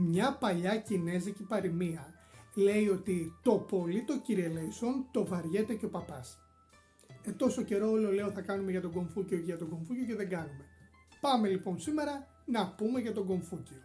Μια 0.00 0.36
παλιά 0.40 0.76
κινέζικη 0.76 1.42
παροιμία 1.42 2.14
λέει 2.54 2.88
ότι 2.88 3.38
το 3.42 3.52
πολύ 3.52 4.04
το 4.04 4.18
κυριελέησον 4.18 5.06
το 5.10 5.26
βαριέται 5.26 5.74
και 5.74 5.84
ο 5.84 5.88
παπάς. 5.88 6.38
Ε, 7.22 7.30
τόσο 7.32 7.62
καιρό 7.62 7.90
όλο 7.90 8.12
λέω 8.12 8.30
θα 8.30 8.40
κάνουμε 8.40 8.70
για 8.70 8.80
τον 8.80 8.92
Κομφούκιο 8.92 9.38
και 9.38 9.44
για 9.44 9.58
τον 9.58 9.68
Κομφούκιο 9.68 10.04
και 10.04 10.14
δεν 10.14 10.28
κάνουμε. 10.28 10.64
Πάμε 11.20 11.48
λοιπόν 11.48 11.78
σήμερα 11.78 12.26
να 12.44 12.68
πούμε 12.68 13.00
για 13.00 13.12
τον 13.12 13.26
Κομφούκιο. 13.26 13.76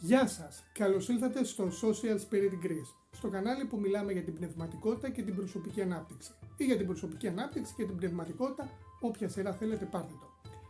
Γεια 0.00 0.26
σας! 0.26 0.64
Καλώς 0.72 1.08
ήλθατε 1.08 1.44
στο 1.44 1.68
Social 1.82 2.18
Spirit 2.30 2.66
Greece, 2.66 2.94
στο 3.10 3.28
κανάλι 3.28 3.64
που 3.64 3.78
μιλάμε 3.78 4.12
για 4.12 4.22
την 4.22 4.34
πνευματικότητα 4.34 5.10
και 5.10 5.22
την 5.22 5.34
προσωπική 5.34 5.82
ανάπτυξη 5.82 6.32
ή 6.56 6.64
για 6.64 6.76
την 6.76 6.86
προσωπική 6.86 7.28
ανάπτυξη 7.28 7.74
και 7.76 7.84
την 7.84 7.96
πνευματικότητα, 7.96 8.70
όποια 9.00 9.28
σειρά 9.28 9.52
θέλετε 9.52 9.84
πάρτε 9.84 10.14
το. 10.20 10.27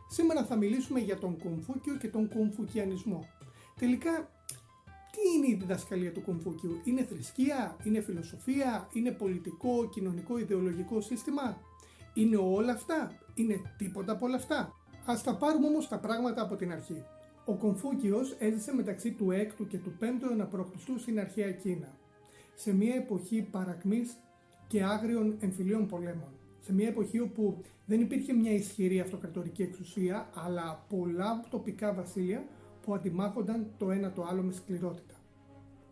Σήμερα 0.09 0.45
θα 0.45 0.57
μιλήσουμε 0.57 1.01
για 1.01 1.19
τον 1.19 1.39
Κομφούκιο 1.39 1.97
και 1.97 2.09
τον 2.09 2.29
Κομφουκιανισμό. 2.29 3.29
Τελικά, 3.79 4.31
τι 5.13 5.37
είναι 5.37 5.47
η 5.47 5.55
διδασκαλία 5.61 6.13
του 6.13 6.23
Κομφούκιου, 6.23 6.81
είναι 6.85 7.05
θρησκεία, 7.05 7.77
είναι 7.85 8.01
φιλοσοφία, 8.01 8.89
είναι 8.93 9.11
πολιτικό, 9.11 9.89
κοινωνικό, 9.89 10.39
ιδεολογικό 10.39 11.01
σύστημα, 11.01 11.61
είναι 12.15 12.37
όλα 12.37 12.73
αυτά, 12.73 13.19
είναι 13.35 13.61
τίποτα 13.79 14.13
από 14.13 14.27
όλα 14.27 14.37
αυτά; 14.37 14.73
Ας 15.07 15.23
τα 15.23 15.37
πάρουμε 15.37 15.67
όμως 15.67 15.89
τα 15.89 15.99
πράγματα 15.99 16.43
από 16.43 16.57
την 16.57 16.73
αρχή. 16.73 17.05
Ο 17.45 17.55
Κομφούκιος 17.55 18.37
έζησε 18.39 18.75
μεταξύ 18.75 19.13
του 19.13 19.29
6ου 19.31 19.67
και 19.69 19.79
του 19.79 19.97
5ου 20.01 20.23
αιώνα 20.23 20.47
π.Χ. 20.47 21.01
στην 21.01 21.21
αρχαία 21.21 21.53
Κίνα, 21.53 21.99
σε 22.55 22.75
μια 22.75 22.95
εποχή 22.95 23.43
παρακμής 23.43 24.17
και 24.67 24.83
άγριων 24.83 25.37
εμφυλίων 25.41 25.87
πολέμων 25.87 26.33
σε 26.69 26.75
μια 26.75 26.89
εποχή 26.89 27.21
όπου 27.21 27.61
δεν 27.87 28.01
υπήρχε 28.01 28.33
μια 28.33 28.53
ισχυρή 28.53 29.01
αυτοκρατορική 29.01 29.63
εξουσία, 29.63 30.29
αλλά 30.35 30.85
πολλά 30.89 31.45
τοπικά 31.51 31.95
βασίλεια 31.95 32.45
που 32.83 32.95
αντιμάχονταν 32.95 33.67
το 33.79 33.91
ένα 33.91 34.13
το 34.13 34.27
άλλο 34.31 34.43
με 34.43 34.53
σκληρότητα. 34.53 35.15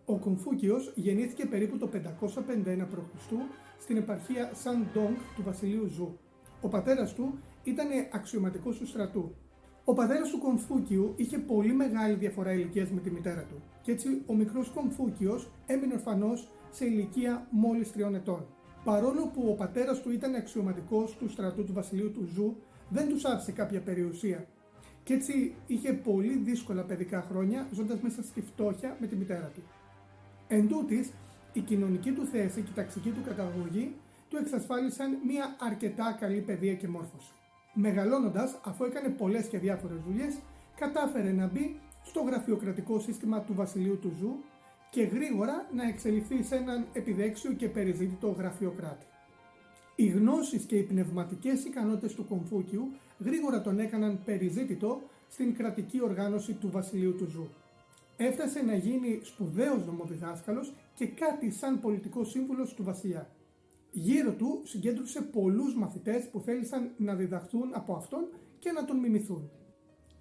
Ο 0.05 0.19
Κομφούκιος 0.19 0.93
γεννήθηκε 0.95 1.47
περίπου 1.47 1.79
το 1.79 1.89
551 1.93 2.87
π.Χ. 2.91 3.33
στην 3.79 3.97
επαρχία 3.97 4.51
Σαν 4.55 4.87
Ντονγκ 4.93 5.15
του 5.37 5.43
βασιλείου 5.43 5.87
Ζου. 5.87 6.19
Ο 6.61 6.69
πατέρας 6.69 7.15
του 7.15 7.39
ήταν 7.63 7.89
αξιωματικός 8.13 8.79
του 8.79 8.87
στρατού. 8.87 9.35
Ο 9.85 9.93
πατέρας 9.93 10.31
του 10.31 10.39
Κομφούκιου 10.39 11.13
είχε 11.17 11.39
πολύ 11.39 11.73
μεγάλη 11.73 12.15
διαφορά 12.15 12.53
ηλικίας 12.53 12.91
με 12.91 13.01
τη 13.01 13.11
μητέρα 13.11 13.43
του 13.43 13.63
και 13.83 13.93
έτσι 13.93 14.23
ο 14.27 14.35
μικρός 14.35 14.71
Κομφούκιος 14.71 15.51
έμεινε 15.67 15.95
ορφανός 15.95 16.49
σε 16.71 16.85
ηλικία 16.85 17.47
μόλις 17.51 17.93
τριών 17.93 18.15
ετών. 18.15 18.56
Παρόλο 18.87 19.27
που 19.35 19.49
ο 19.49 19.55
πατέρας 19.55 20.03
του 20.03 20.11
ήταν 20.11 20.35
αξιωματικός 20.35 21.17
του 21.17 21.29
στρατού 21.29 21.65
του 21.65 21.73
βασιλείου 21.73 22.13
του 22.13 22.29
Ζου, 22.35 22.57
δεν 22.89 23.09
τους 23.09 23.25
άφησε 23.25 23.53
κάποια 23.53 23.81
περιουσία. 23.81 24.47
Και 25.05 25.15
έτσι 25.15 25.55
είχε 25.67 25.93
πολύ 25.93 26.37
δύσκολα 26.37 26.83
παιδικά 26.83 27.27
χρόνια 27.29 27.67
ζώντας 27.73 28.01
μέσα 28.01 28.23
στη 28.23 28.41
φτώχεια 28.41 28.97
με 29.01 29.07
τη 29.07 29.17
μητέρα 29.17 29.51
του. 29.55 29.63
Εν 30.49 30.69
τούτοις, 30.69 31.13
η 31.53 31.61
κοινωνική 31.61 32.13
του 32.13 32.27
θέση 32.27 32.63
και 32.63 32.71
η 32.71 32.75
ταξική 32.75 33.11
του 33.11 33.23
καταγωγή 33.27 33.95
του 34.29 34.37
εξασφάλισαν 34.37 35.19
μια 35.27 35.57
αρκετά 35.59 36.17
καλή 36.21 36.41
παιδεία 36.41 36.75
και 36.75 36.89
μόρφωση. 36.89 37.33
Μεγαλώνοντας, 37.75 38.59
αφού 38.65 38.85
έκανε 38.85 39.09
πολλές 39.09 39.47
και 39.47 39.59
διάφορες 39.59 39.99
δουλειές, 40.07 40.39
κατάφερε 40.77 41.33
να 41.33 41.47
μπει 41.47 41.81
στο 42.05 42.21
γραφειοκρατικό 42.21 43.01
σύστημα 43.01 43.41
του 43.41 43.55
βασιλείου 43.55 43.99
του 43.99 44.13
Ζου 44.19 44.37
και 44.91 45.03
γρήγορα 45.03 45.69
να 45.75 45.89
εξελιχθεί 45.89 46.43
σε 46.43 46.57
έναν 46.57 46.87
επιδέξιο 46.93 47.53
και 47.53 47.69
περιζήτητο 47.69 48.29
γραφειοκράτη. 48.29 49.07
Οι 49.95 50.07
γνώσεις 50.07 50.65
και 50.65 50.77
οι 50.77 50.83
πνευματικές 50.83 51.65
ικανότητες 51.65 52.15
του 52.15 52.27
Κομφούκιου 52.27 52.91
γρήγορα 53.19 53.61
τον 53.61 53.79
έκαναν 53.79 54.21
περιζήτητο 54.25 55.03
στην 55.29 55.55
κρατική 55.57 56.03
οργάνωση 56.03 56.53
του 56.53 56.71
βασιλείου 56.71 57.15
του 57.17 57.27
Ζου. 57.27 57.49
Έφτασε 58.17 58.63
να 58.63 58.75
γίνει 58.75 59.21
σπουδαίος 59.23 59.87
νομοδιδάσκαλος 59.87 60.73
και 60.95 61.07
κάτι 61.07 61.51
σαν 61.51 61.81
πολιτικός 61.81 62.31
σύμβουλος 62.31 62.75
του 62.75 62.85
βασιλιά. 62.85 63.31
Γύρω 63.91 64.33
του 64.33 64.61
συγκέντρωσε 64.65 65.21
πολλούς 65.21 65.75
μαθητές 65.75 66.29
που 66.31 66.41
θέλησαν 66.41 66.91
να 66.97 67.15
διδαχθούν 67.15 67.71
από 67.73 67.95
αυτόν 67.95 68.29
και 68.59 68.73
να 68.73 68.85
τον 68.85 68.97
μιμηθούν. 68.97 69.51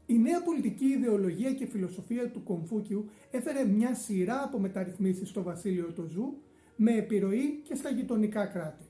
Η 0.05 0.17
νέα 0.17 0.41
πολιτική 0.41 0.85
ιδεολογία 0.85 1.53
και 1.53 1.65
φιλοσοφία 1.65 2.31
του 2.31 2.43
Κομφούκιου 2.43 3.09
έφερε 3.31 3.63
μια 3.63 3.95
σειρά 3.95 4.43
από 4.43 4.59
μεταρρυθμίσεις 4.59 5.29
στο 5.29 5.43
βασίλειο 5.43 5.91
του 5.91 6.05
Ζου 6.07 6.37
με 6.75 6.97
επιρροή 6.97 7.61
και 7.63 7.75
στα 7.75 7.89
γειτονικά 7.89 8.45
κράτη. 8.45 8.83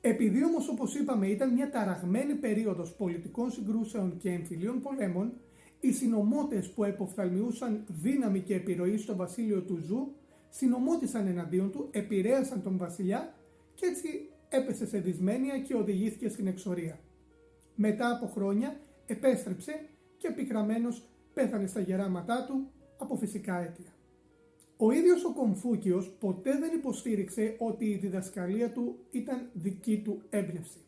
Επειδή 0.00 0.44
όμως 0.44 0.68
όπως 0.68 0.94
είπαμε 0.94 1.26
ήταν 1.26 1.52
μια 1.52 1.70
ταραγμένη 1.70 2.34
περίοδος 2.34 2.94
πολιτικών 2.94 3.50
συγκρούσεων 3.50 4.16
και 4.16 4.30
εμφυλίων 4.30 4.80
πολέμων, 4.80 5.32
οι 5.80 5.92
συνωμότες 5.92 6.70
που 6.70 6.84
εποφθαλμιούσαν 6.84 7.84
δύναμη 7.88 8.40
και 8.40 8.54
επιρροή 8.54 8.96
στο 8.96 9.16
βασίλειο 9.16 9.62
του 9.62 9.76
Ζου 9.76 10.14
συνωμότησαν 10.48 11.26
εναντίον 11.26 11.70
του, 11.70 11.88
επηρέασαν 11.90 12.62
τον 12.62 12.76
βασιλιά 12.76 13.34
και 13.74 13.86
έτσι 13.86 14.08
έπεσε 14.48 14.86
σε 14.86 14.98
δυσμένεια 14.98 15.58
και 15.58 15.74
οδηγήθηκε 15.74 16.28
στην 16.28 16.46
εξορία. 16.46 16.98
Μετά 17.74 18.10
από 18.10 18.26
χρόνια 18.26 18.80
επέστρεψε 19.06 19.88
και 20.18 20.30
πικραμένος 20.30 21.02
πέθανε 21.34 21.66
στα 21.66 21.80
γεράματά 21.80 22.44
του 22.44 22.70
από 22.98 23.16
φυσικά 23.16 23.58
αίτια. 23.58 23.92
Ο 24.76 24.90
ίδιος 24.90 25.24
ο 25.24 25.32
Κομφούκιος 25.32 26.10
ποτέ 26.20 26.58
δεν 26.58 26.74
υποστήριξε 26.74 27.56
ότι 27.58 27.84
η 27.84 27.96
διδασκαλία 27.96 28.72
του 28.72 28.98
ήταν 29.10 29.50
δική 29.52 30.02
του 30.04 30.22
έμπνευση. 30.30 30.78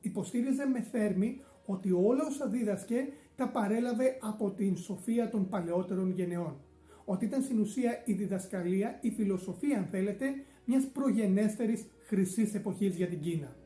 Υποστήριζε 0.00 0.66
με 0.66 0.80
θέρμη 0.80 1.40
ότι 1.66 1.92
όλα 1.92 2.26
όσα 2.26 2.46
δίδασκε 2.46 3.08
τα 3.36 3.48
παρέλαβε 3.48 4.18
από 4.20 4.50
την 4.50 4.76
σοφία 4.76 5.28
των 5.28 5.48
παλαιότερων 5.48 6.10
γενεών. 6.10 6.60
Ότι 7.04 7.24
ήταν 7.24 7.42
στην 7.42 7.60
ουσία 7.60 8.02
η 8.04 8.12
διδασκαλία, 8.12 8.98
η 9.00 9.10
φιλοσοφία 9.10 9.78
αν 9.78 9.86
θέλετε, 9.90 10.26
μιας 10.64 10.84
προγενέστερης 10.84 11.86
χρυσής 12.06 12.54
εποχής 12.54 12.96
για 12.96 13.06
την 13.06 13.20
Κίνα. 13.20 13.56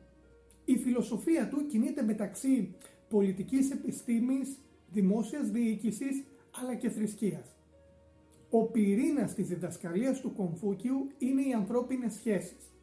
Η 0.65 0.77
φιλοσοφία 0.77 1.49
του 1.49 1.67
κινείται 1.67 2.03
μεταξύ 2.03 2.75
πολιτικής 3.09 3.71
επιστήμης, 3.71 4.59
δημόσιας 4.93 5.51
διοίκησης 5.51 6.25
αλλά 6.63 6.75
και 6.75 6.91
θρησκείας. 6.91 7.57
Ο 8.51 8.65
πυρήνας 8.65 9.35
της 9.35 9.49
διδασκαλίας 9.49 10.21
του 10.21 10.33
Κομφούκιου 10.33 11.11
είναι 11.19 11.43
οι 11.43 11.53
ανθρώπινες 11.53 12.15
σχέσεις. 12.15 12.75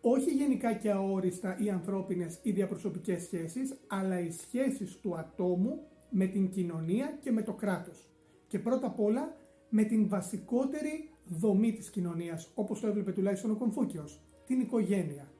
Όχι 0.00 0.30
γενικά 0.30 0.72
και 0.72 0.90
αόριστα 0.90 1.58
οι 1.60 1.70
ανθρώπινες 1.70 2.40
ή 2.42 2.50
διαπροσωπικές 2.50 3.22
σχέσεις, 3.22 3.74
αλλά 3.86 4.20
οι 4.20 4.30
σχέσεις 4.30 4.96
του 4.96 5.16
ατόμου 5.16 5.82
με 6.10 6.26
την 6.26 6.50
κοινωνία 6.50 7.18
και 7.20 7.30
με 7.30 7.42
το 7.42 7.52
κράτος. 7.52 8.08
Και 8.46 8.58
πρώτα 8.58 8.86
απ' 8.86 9.00
όλα 9.00 9.36
με 9.68 9.84
την 9.84 10.08
βασικότερη 10.08 11.08
δομή 11.26 11.72
της 11.72 11.90
κοινωνίας, 11.90 12.50
όπως 12.54 12.80
το 12.80 12.86
έβλεπε 12.86 13.12
τουλάχιστον 13.12 13.50
ο 13.50 13.54
Κομφούκιος, 13.54 14.20
την 14.46 14.60
οικογένεια. 14.60 15.32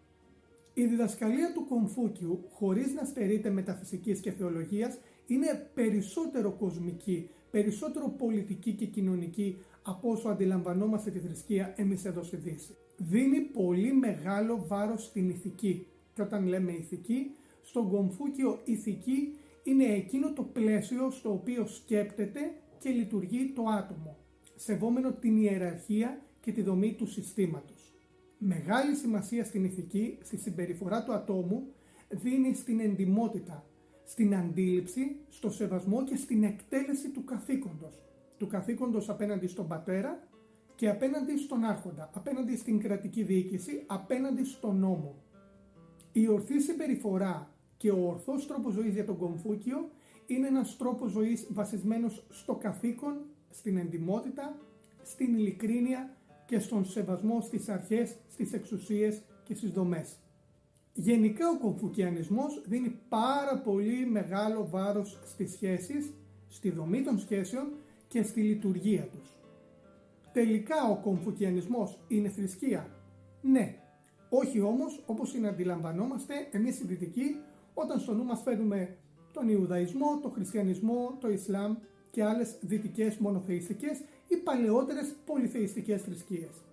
Η 0.75 0.87
διδασκαλία 0.87 1.53
του 1.53 1.67
Κομφούκιου, 1.69 2.45
χωρίς 2.51 2.95
να 2.95 3.05
στερείται 3.05 3.51
μεταφυσικής 3.51 4.21
και 4.21 4.31
θεολογίας, 4.31 4.99
είναι 5.35 5.71
περισσότερο 5.75 6.51
κοσμική, 6.53 7.31
περισσότερο 7.51 8.09
πολιτική 8.19 8.73
και 8.73 8.87
κοινωνική 8.87 9.57
από 9.83 10.11
όσο 10.11 10.29
αντιλαμβανόμαστε 10.29 11.11
τη 11.11 11.19
θρησκεία 11.19 11.75
εμείς 11.77 12.05
εδώ 12.05 12.23
στη 12.23 12.37
Δύση. 12.37 12.77
Δίνει 12.97 13.41
πολύ 13.41 13.93
μεγάλο 13.93 14.65
βάρος 14.67 15.05
στην 15.05 15.31
ηθική 15.31 15.87
και 16.15 16.23
όταν 16.23 16.47
λέμε 16.47 16.73
ηθική, 16.73 17.31
στον 17.63 17.91
Κομφούκιο 17.91 18.61
ηθική 18.65 19.35
είναι 19.63 19.85
εκείνο 19.85 20.33
το 20.33 20.43
πλαίσιο 20.43 21.11
στο 21.11 21.33
οποίο 21.33 21.67
σκέπτεται 21.67 22.41
και 22.79 22.91
λειτουργεί 22.91 23.53
το 23.55 23.63
άτομο, 23.63 24.17
σεβόμενο 24.55 25.13
την 25.13 25.37
ιεραρχία 25.37 26.23
και 26.41 26.53
τη 26.53 26.63
δομή 26.63 26.95
του 26.95 27.07
συστήματος. 27.07 27.95
Μεγάλη 28.39 28.95
σημασία 28.95 29.45
στην 29.45 29.65
ηθική, 29.65 30.19
στη 30.23 30.37
συμπεριφορά 30.37 31.05
του 31.05 31.13
ατόμου, 31.13 31.73
δίνει 32.09 32.55
στην 32.55 32.81
εντιμότητα, 32.81 33.65
στην 34.11 34.35
αντίληψη, 34.35 35.17
στο 35.29 35.51
σεβασμό 35.51 36.05
και 36.05 36.17
στην 36.17 36.45
εκτέλεση 36.45 37.11
του 37.11 37.25
καθήκοντος. 37.25 38.03
Του 38.39 38.47
καθήκοντος 38.47 39.09
απέναντι 39.09 39.47
στον 39.47 39.69
πατέρα 39.69 40.29
και 40.75 40.89
απέναντι 40.89 41.37
στον 41.37 41.65
άρχοντα, 41.65 42.11
απέναντι 42.15 42.57
στην 42.57 42.81
κρατική 42.81 43.23
διοίκηση, 43.23 43.85
απέναντι 43.87 44.45
στον 44.45 44.79
νόμο. 44.79 45.23
Η 46.13 46.29
ορθή 46.29 46.61
συμπεριφορά 46.61 47.55
και 47.77 47.91
ο 47.91 48.09
ορθός 48.09 48.47
τρόπος 48.47 48.73
ζωής 48.73 48.95
για 48.95 49.05
τον 49.05 49.17
Κομφούκιο 49.17 49.91
είναι 50.27 50.47
ένας 50.47 50.77
τρόπος 50.77 51.11
ζωής 51.11 51.47
βασισμένος 51.51 52.27
στο 52.31 52.55
καθήκον, 52.55 53.21
στην 53.51 53.77
εντιμότητα, 53.77 54.57
στην 55.03 55.35
ειλικρίνεια 55.35 56.17
και 56.47 56.59
στον 56.59 56.85
σεβασμό 56.85 57.41
στις 57.41 57.69
αρχές, 57.69 58.17
στις 58.29 58.53
εξουσίες 58.53 59.23
και 59.45 59.55
στις 59.55 59.71
δομές. 59.71 60.19
Γενικά 60.95 61.49
ο 61.49 61.59
κομφουκιανισμός 61.59 62.63
δίνει 62.67 62.99
πάρα 63.09 63.59
πολύ 63.59 64.07
μεγάλο 64.07 64.69
βάρος 64.71 65.19
στις 65.25 65.53
σχέσεις, 65.53 66.13
στη 66.49 66.71
δομή 66.71 67.03
των 67.03 67.19
σχέσεων 67.19 67.67
και 68.09 68.23
στη 68.23 68.41
λειτουργία 68.41 69.03
τους. 69.03 69.29
Τελικά 70.33 70.91
ο 70.91 70.97
κομφουκιανισμός 70.97 71.99
είναι 72.09 72.29
θρησκεία; 72.29 72.91
Ναι, 73.43 73.75
όχι 74.29 74.61
όμως 74.61 75.03
όπως 75.07 75.35
είναι 75.35 75.49
αντιλαμβανόμαστε 75.49 76.35
εμείς 76.51 76.81
οι 76.81 76.87
δυτικοί 76.87 77.37
όταν 77.75 78.01
στο 78.01 78.15
νου 78.15 78.25
μας 78.25 78.43
φέρνουμε 78.43 78.97
τον 79.33 79.49
Ιουδαϊσμό, 79.49 80.19
τον 80.23 80.33
Χριστιανισμό, 80.33 81.17
το 81.21 81.31
Ισλάμ 81.31 81.77
και 82.11 82.25
άλλες 82.25 82.57
δυτικές 82.61 83.17
μονοθεϊστικές 83.17 84.01
ή 84.29 84.37
παλαιότερες 84.37 85.15
πολυθεϊστικές 85.27 86.03
θρησκείες. 86.03 86.65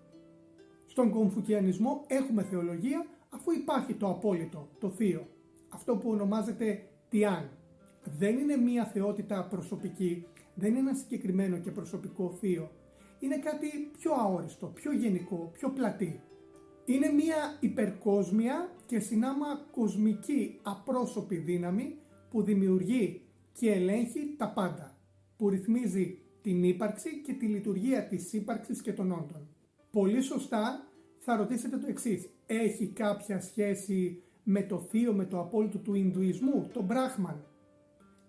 Στον 0.88 1.10
κομφουκιανισμό 1.10 2.04
έχουμε 2.08 2.44
θεολογία 2.44 3.06
αφού 3.30 3.52
υπάρχει 3.52 3.94
το 3.94 4.10
απόλυτο, 4.10 4.70
το 4.80 4.90
θείο, 4.90 5.28
αυτό 5.70 5.96
που 5.96 6.10
ονομάζεται 6.10 6.88
Τιάν. 7.10 7.50
Δεν 8.04 8.38
είναι 8.38 8.56
μία 8.56 8.86
θεότητα 8.86 9.48
προσωπική, 9.50 10.26
δεν 10.56 10.70
είναι 10.70 10.80
ένα 10.80 10.94
συγκεκριμένο 10.94 11.58
και 11.58 11.72
προσωπικό 11.72 12.32
θείο. 12.40 12.72
Είναι 13.20 13.38
κάτι 13.38 13.68
πιο 13.98 14.14
αόριστο, 14.14 14.68
πιο 14.68 14.94
γενικό, 14.94 15.50
πιο 15.54 15.70
πλατή. 15.70 16.22
Είναι 16.86 17.10
μία 17.10 17.58
υπερκόσμια 17.60 18.72
και 18.86 19.00
συνάμα 19.00 19.46
κοσμική 19.72 20.60
απρόσωπη 20.64 21.36
δύναμη 21.36 21.98
που 22.30 22.42
δημιουργεί 22.42 23.22
και 23.54 23.72
ελέγχει 23.72 24.36
τα 24.38 24.50
πάντα, 24.50 24.98
που 25.38 25.50
ρυθμίζει 25.50 26.20
την 26.42 26.64
ύπαρξη 26.64 27.22
και 27.22 27.34
τη 27.34 27.46
λειτουργία 27.46 28.08
της 28.08 28.34
ύπαρξης 28.34 28.82
και 28.82 28.94
των 28.94 29.12
όντων. 29.12 29.48
Πολύ 29.92 30.22
σωστά 30.22 30.88
θα 31.18 31.36
ρωτήσετε 31.36 31.78
το 31.78 31.88
εξής, 31.88 32.30
έχει 32.48 32.88
κάποια 32.88 33.42
σχέση 33.42 34.24
με 34.44 34.62
το 34.62 34.80
θείο, 34.80 35.14
με 35.14 35.26
το 35.26 35.40
απόλυτο 35.40 35.78
του 35.78 35.94
Ινδουισμού, 35.94 36.70
το 36.74 36.82
Μπράχμαν. 36.82 37.46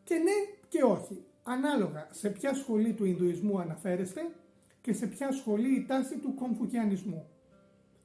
Και 0.02 0.14
ναι 0.14 0.56
και 0.68 0.82
όχι, 0.82 1.24
ανάλογα 1.42 2.08
σε 2.10 2.28
ποια 2.28 2.54
σχολή 2.54 2.92
του 2.92 3.04
Ινδουισμού 3.04 3.60
αναφέρεστε 3.60 4.20
και 4.80 4.92
σε 4.92 5.06
ποια 5.06 5.32
σχολή 5.32 5.74
η 5.74 5.84
τάση 5.84 6.18
του 6.18 6.34
Κομφουκιανισμού. 6.34 7.26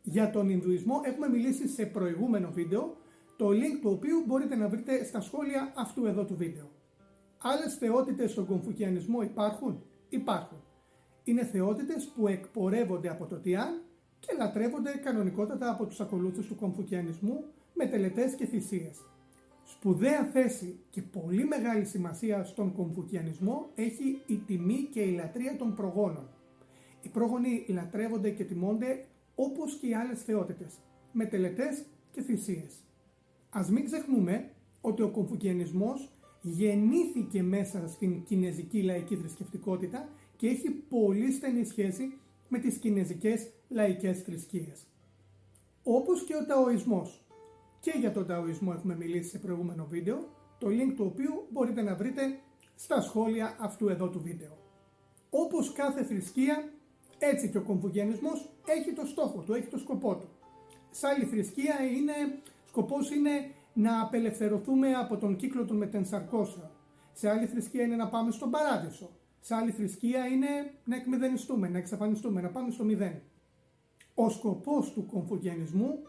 Για 0.01 0.29
τον 0.29 0.49
Ινδουισμό 0.49 1.01
έχουμε 1.03 1.29
μιλήσει 1.29 1.67
σε 1.67 1.85
προηγούμενο 1.85 2.51
βίντεο, 2.51 2.97
το 3.37 3.47
link 3.47 3.79
του 3.81 3.89
οποίου 3.89 4.23
μπορείτε 4.27 4.55
να 4.55 4.69
βρείτε 4.69 5.03
στα 5.03 5.21
σχόλια 5.21 5.73
αυτού 5.75 6.05
εδώ 6.05 6.25
του 6.25 6.35
βίντεο. 6.35 6.71
Άλλες 7.37 7.75
θεότητες 7.75 8.31
στον 8.31 8.45
Κομφουκιανισμό 8.45 9.21
υπάρχουν; 9.21 9.83
Υπάρχουν. 10.09 10.63
Είναι 11.23 11.45
θεότητες 11.45 12.05
που 12.15 12.27
εκπορεύονται 12.27 13.09
από 13.09 13.25
το 13.25 13.39
Τιάν 13.39 13.81
και 14.25 14.35
λατρεύονται 14.37 14.91
κανονικότατα 15.03 15.69
από 15.69 15.85
τους 15.85 15.99
ακολούθους 15.99 16.47
του 16.47 16.55
Κομφουκιανισμού 16.55 17.43
με 17.73 17.85
τελετές 17.85 18.35
και 18.35 18.45
θυσίες. 18.45 19.05
Σπουδαία 19.63 20.23
θέση 20.25 20.79
και 20.89 21.01
πολύ 21.01 21.45
μεγάλη 21.45 21.85
σημασία 21.85 22.43
στον 22.43 22.73
Κομφουκιανισμό 22.73 23.69
έχει 23.75 24.21
η 24.25 24.37
τιμή 24.37 24.87
και 24.91 25.01
η 25.01 25.11
λατρεία 25.11 25.55
των 25.57 25.75
προγόνων. 25.75 26.29
Οι 27.01 27.09
πρόγονοι 27.09 27.65
λατρεύονται 27.67 28.29
και 28.29 28.43
τιμώνται 28.43 29.05
όπως 29.35 29.75
και 29.75 29.87
οι 29.87 29.93
άλλες 29.93 30.23
θεότητες, 30.23 30.73
με 31.11 31.25
τελετές 31.25 31.85
και 32.11 32.21
θυσίες. 32.21 32.83
Ας 33.49 33.69
μην 33.69 33.85
ξεχνούμε 33.85 34.49
ότι 34.81 35.01
ο 35.01 35.09
Κομφουκιανισμός 35.09 36.11
γεννήθηκε 36.41 37.43
μέσα 37.43 37.87
στην 37.87 38.23
κινέζικη 38.23 38.81
λαϊκή 38.81 39.15
θρησκευτικότητα 39.15 40.09
και 40.35 40.47
έχει 40.47 40.69
πολύ 40.69 41.31
στενή 41.31 41.65
σχέση 41.65 42.17
με 42.53 42.59
τις 42.59 42.77
κινέζικες 42.77 43.51
λαϊκές 43.69 44.21
θρησκείες. 44.21 44.87
Όπως 45.83 46.23
και 46.23 46.35
ο 46.35 46.45
Ταοισμός. 46.45 47.25
Και 47.79 47.93
για 47.99 48.11
τον 48.11 48.25
Ταοισμό 48.27 48.73
έχουμε 48.75 48.95
μιλήσει 48.95 49.29
σε 49.29 49.37
προηγούμενο 49.37 49.85
βίντεο, 49.85 50.17
το 50.57 50.67
link 50.67 50.93
του 50.95 51.05
οποίου 51.05 51.47
μπορείτε 51.49 51.81
να 51.81 51.95
βρείτε 51.95 52.39
στα 52.75 53.01
σχόλια 53.01 53.55
αυτού 53.59 53.89
εδώ 53.89 54.09
του 54.09 54.21
βίντεο. 54.21 54.57
Όπως 55.29 55.73
κάθε 55.73 56.03
θρησκεία, 56.03 56.71
έτσι 57.17 57.49
και 57.49 57.57
ο 57.57 57.61
κομβουγενισμός 57.61 58.49
έχει 58.65 58.93
το 58.93 59.05
στόχο 59.05 59.41
του, 59.41 59.53
έχει 59.53 59.67
το 59.67 59.77
σκοπό 59.77 60.15
του. 60.15 60.27
Σε 60.91 61.07
άλλη 61.07 61.25
θρησκεία 61.25 61.75
είναι, 61.95 62.13
σκοπός 62.67 63.11
είναι 63.11 63.51
να 63.73 64.01
απελευθερωθούμε 64.01 64.93
από 64.93 65.17
τον 65.17 65.35
κύκλο 65.35 65.65
των 65.65 65.77
μετενσαρκώσεων. 65.77 66.69
Σε 67.13 67.29
άλλη 67.29 67.45
θρησκεία 67.45 67.83
είναι 67.83 67.95
να 67.95 68.07
πάμε 68.07 68.31
στον 68.31 68.49
παράδεισο. 68.49 69.09
Σε 69.45 69.55
άλλη 69.55 69.71
θρησκεία 69.71 70.25
είναι 70.25 70.47
να 70.85 70.95
εκμηδενιστούμε, 70.95 71.69
να 71.69 71.77
εξαφανιστούμε, 71.77 72.41
να 72.41 72.49
πάμε 72.49 72.71
στο 72.71 72.83
μηδέν. 72.83 73.21
Ο 74.13 74.29
σκοπός 74.29 74.91
του 74.91 75.05
κομφουγενισμού 75.05 75.99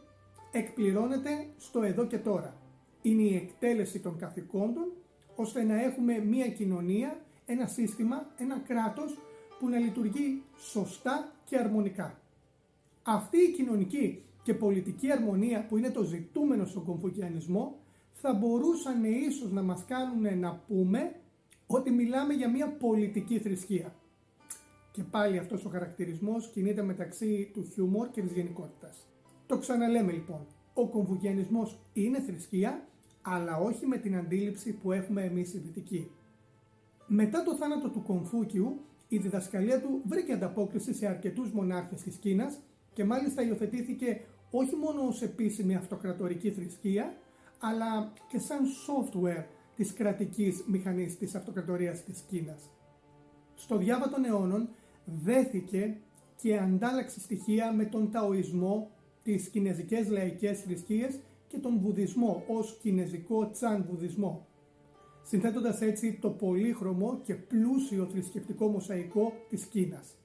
εκπληρώνεται 0.52 1.46
στο 1.56 1.82
εδώ 1.82 2.06
και 2.06 2.18
τώρα. 2.18 2.56
Είναι 3.02 3.22
η 3.22 3.36
εκτέλεση 3.36 4.00
των 4.00 4.18
καθηκόντων 4.18 4.92
ώστε 5.36 5.62
να 5.62 5.82
έχουμε 5.82 6.18
μία 6.18 6.48
κοινωνία, 6.48 7.20
ένα 7.46 7.66
σύστημα, 7.66 8.26
ένα 8.36 8.58
κράτος 8.58 9.18
που 9.58 9.68
να 9.68 9.78
λειτουργεί 9.78 10.42
σωστά 10.56 11.32
και 11.44 11.56
αρμονικά. 11.58 12.20
Αυτή 13.02 13.36
η 13.36 13.52
κοινωνική 13.52 14.22
και 14.42 14.54
πολιτική 14.54 15.10
αρμονία 15.10 15.66
που 15.66 15.76
είναι 15.76 15.90
το 15.90 16.02
ζητούμενο 16.02 16.64
στον 16.64 16.84
κομφουκιανισμό 16.84 17.78
θα 18.12 18.34
μπορούσαν 18.34 19.04
ίσως 19.04 19.52
να 19.52 19.62
μας 19.62 19.84
κάνουν 19.84 20.38
να 20.38 20.62
πούμε 20.66 21.14
ότι 21.66 21.90
μιλάμε 21.90 22.34
για 22.34 22.50
μια 22.50 22.68
πολιτική 22.68 23.38
θρησκεία. 23.38 23.94
Και 24.90 25.02
πάλι 25.02 25.38
αυτός 25.38 25.64
ο 25.64 25.68
χαρακτηρισμός 25.68 26.50
κινείται 26.50 26.82
μεταξύ 26.82 27.50
του 27.52 27.70
χιούμορ 27.72 28.10
και 28.10 28.22
της 28.22 28.32
γενικότητας. 28.32 29.06
Το 29.46 29.58
ξαναλέμε 29.58 30.12
λοιπόν, 30.12 30.46
ο 30.74 30.88
κομβουγενισμός 30.88 31.78
είναι 31.92 32.20
θρησκεία, 32.20 32.88
αλλά 33.22 33.56
όχι 33.56 33.86
με 33.86 33.96
την 33.96 34.16
αντίληψη 34.16 34.72
που 34.72 34.92
έχουμε 34.92 35.22
εμείς 35.22 35.54
οι 35.54 35.58
δυτικοί. 35.58 36.10
Μετά 37.06 37.42
το 37.42 37.54
θάνατο 37.54 37.88
του 37.88 38.02
Κομφούκιου, 38.02 38.80
η 39.08 39.18
διδασκαλία 39.18 39.80
του 39.80 40.02
βρήκε 40.04 40.32
ανταπόκριση 40.32 40.94
σε 40.94 41.06
αρκετούς 41.06 41.50
μονάρχες 41.50 42.02
της 42.02 42.16
Κίνας 42.16 42.58
και 42.92 43.04
μάλιστα 43.04 43.42
υιοθετήθηκε 43.42 44.20
όχι 44.50 44.76
μόνο 44.76 45.06
ως 45.06 45.22
επίσημη 45.22 45.74
αυτοκρατορική 45.74 46.50
θρησκεία, 46.50 47.14
αλλά 47.60 48.12
και 48.28 48.38
σαν 48.38 48.58
software 48.86 49.44
της 49.76 49.92
κρατικής 49.92 50.64
μηχανής 50.66 51.18
της 51.18 51.34
αυτοκρατορίας 51.34 52.04
της 52.04 52.20
Κίνας. 52.20 52.70
Στο 53.54 53.76
διάβα 53.76 54.08
των 54.08 54.24
αιώνων 54.24 54.68
δέθηκε 55.04 55.96
και 56.36 56.58
αντάλλαξε 56.58 57.20
στοιχεία 57.20 57.72
με 57.72 57.84
τον 57.84 58.10
Ταοισμό, 58.10 58.90
τις 59.22 59.48
κινέζικες 59.48 60.08
λαϊκές 60.08 60.60
θρησκείες 60.60 61.20
και 61.48 61.58
τον 61.58 61.78
Βουδισμό 61.78 62.44
ως 62.48 62.78
κινέζικο 62.82 63.50
τσάν 63.50 63.84
Βουδισμό, 63.90 64.46
συνθέτοντας 65.22 65.80
έτσι 65.80 66.18
το 66.20 66.30
πολύχρωμο 66.30 67.20
και 67.22 67.34
πλούσιο 67.34 68.06
θρησκευτικό 68.06 68.68
μοσαϊκό 68.68 69.32
της 69.48 69.64
Κίνας. 69.64 70.16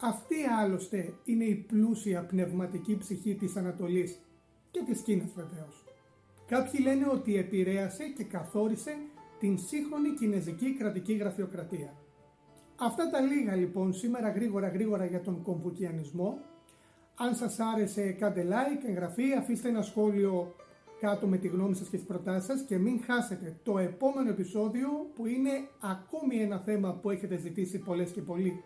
Αυτή 0.00 0.34
άλλωστε 0.60 1.14
είναι 1.24 1.44
η 1.44 1.54
πλούσια 1.54 2.24
πνευματική 2.24 2.96
ψυχή 2.96 3.34
της 3.34 3.56
Ανατολής 3.56 4.18
και 4.70 4.82
της 4.86 5.00
Κίνας 5.00 5.32
βεβαίως. 5.32 5.85
Κάποιοι 6.46 6.80
λένε 6.82 7.06
ότι 7.12 7.36
επηρέασε 7.36 8.04
και 8.04 8.24
καθόρισε 8.24 8.96
την 9.38 9.58
σύγχρονη 9.58 10.14
κινέζικη 10.14 10.74
κρατική 10.74 11.12
γραφειοκρατία. 11.12 11.94
Αυτά 12.76 13.10
τα 13.10 13.20
λίγα 13.20 13.54
λοιπόν 13.54 13.92
σήμερα 13.92 14.30
γρήγορα 14.30 14.68
γρήγορα 14.68 15.04
για 15.04 15.20
τον 15.20 15.42
κομβουκιανισμό. 15.42 16.38
Αν 17.16 17.34
σας 17.34 17.58
άρεσε 17.60 18.12
κάντε 18.12 18.46
like, 18.48 18.88
εγγραφή, 18.88 19.32
αφήστε 19.32 19.68
ένα 19.68 19.82
σχόλιο 19.82 20.54
κάτω 21.00 21.26
με 21.26 21.36
τη 21.36 21.48
γνώμη 21.48 21.74
σας 21.74 21.88
και 21.88 21.96
τις 21.96 22.06
προτάσεις 22.06 22.44
σας 22.44 22.62
και 22.62 22.78
μην 22.78 23.00
χάσετε 23.04 23.56
το 23.62 23.78
επόμενο 23.78 24.30
επεισόδιο 24.30 24.88
που 25.14 25.26
είναι 25.26 25.50
ακόμη 25.80 26.36
ένα 26.36 26.58
θέμα 26.58 26.92
που 26.92 27.10
έχετε 27.10 27.36
ζητήσει 27.36 27.78
πολλές 27.78 28.10
και 28.10 28.22
πολλοί. 28.22 28.62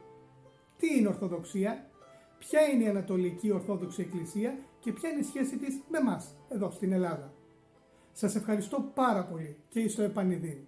Τι 0.76 0.99
είναι 0.99 1.09
Ορθοδοξία, 1.09 1.90
ποια 2.38 2.61
είναι 2.62 2.85
η 2.85 2.88
Ανατολική 2.88 3.50
Ορθόδοξη 3.50 4.02
Εκκλησία 4.02 4.59
και 4.81 4.93
ποια 4.93 5.09
είναι 5.09 5.21
η 5.21 5.25
σχέση 5.25 5.57
της 5.59 5.81
με 5.88 6.00
μας 6.00 6.37
εδώ 6.49 6.71
στην 6.71 6.93
Ελλάδα. 6.93 7.35
Σας 8.12 8.35
ευχαριστώ 8.35 8.90
πάρα 8.95 9.25
πολύ 9.25 9.57
και 9.69 9.88
στο 9.88 10.02
επανειδήν. 10.02 10.59